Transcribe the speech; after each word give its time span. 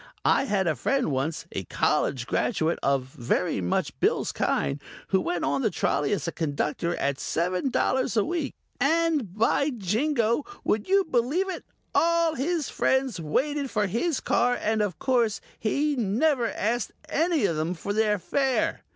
I 0.25 0.45
had 0.45 0.65
a 0.65 0.75
friend 0.75 1.11
once 1.11 1.45
a 1.51 1.63
college 1.65 2.25
graduate 2.25 2.79
of 2.81 3.03
very 3.03 3.61
much 3.61 3.99
Bill's 3.99 4.31
kind 4.31 4.81
who 5.09 5.21
went 5.21 5.43
on 5.45 5.61
the 5.61 5.69
trolley 5.69 6.11
as 6.11 6.27
a 6.27 6.31
Conductor 6.31 6.95
at 6.95 7.19
seven 7.19 7.69
dollars 7.69 8.17
a 8.17 8.25
week 8.25 8.55
and, 8.79 9.35
by 9.37 9.69
Jingo, 9.69 10.43
would 10.63 10.89
you 10.89 11.03
believe 11.03 11.49
it, 11.51 11.65
all 11.93 12.33
his 12.33 12.67
friends 12.67 13.19
waited 13.19 13.69
for 13.69 13.85
his 13.85 14.19
car 14.19 14.57
and 14.59 14.81
of 14.81 14.97
course 14.97 15.39
he 15.59 15.95
never 15.95 16.47
asked 16.47 16.93
any 17.07 17.45
of 17.45 17.59
'em 17.59 17.75
for 17.75 17.93
their 17.93 18.17
fare. 18.17 18.81